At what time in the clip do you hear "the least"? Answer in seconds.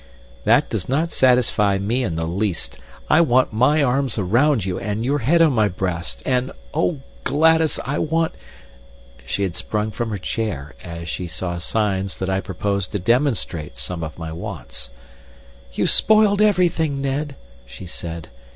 2.15-2.79